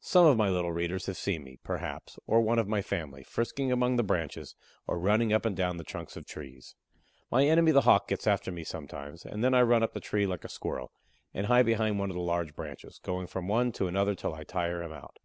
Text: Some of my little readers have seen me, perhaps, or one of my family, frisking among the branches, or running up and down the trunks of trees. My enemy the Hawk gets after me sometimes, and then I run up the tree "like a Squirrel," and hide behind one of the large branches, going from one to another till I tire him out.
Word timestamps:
Some 0.00 0.24
of 0.24 0.38
my 0.38 0.48
little 0.48 0.72
readers 0.72 1.04
have 1.04 1.18
seen 1.18 1.44
me, 1.44 1.58
perhaps, 1.62 2.18
or 2.26 2.40
one 2.40 2.58
of 2.58 2.66
my 2.66 2.80
family, 2.80 3.22
frisking 3.22 3.70
among 3.70 3.96
the 3.96 4.02
branches, 4.02 4.54
or 4.86 4.98
running 4.98 5.34
up 5.34 5.44
and 5.44 5.54
down 5.54 5.76
the 5.76 5.84
trunks 5.84 6.16
of 6.16 6.24
trees. 6.24 6.74
My 7.30 7.44
enemy 7.44 7.72
the 7.72 7.82
Hawk 7.82 8.08
gets 8.08 8.26
after 8.26 8.50
me 8.50 8.64
sometimes, 8.64 9.26
and 9.26 9.44
then 9.44 9.52
I 9.52 9.60
run 9.60 9.82
up 9.82 9.92
the 9.92 10.00
tree 10.00 10.26
"like 10.26 10.44
a 10.44 10.48
Squirrel," 10.48 10.92
and 11.34 11.44
hide 11.48 11.66
behind 11.66 11.98
one 11.98 12.08
of 12.08 12.16
the 12.16 12.22
large 12.22 12.54
branches, 12.56 12.98
going 13.04 13.26
from 13.26 13.48
one 13.48 13.70
to 13.72 13.86
another 13.86 14.14
till 14.14 14.32
I 14.32 14.44
tire 14.44 14.82
him 14.82 14.92
out. 14.92 15.18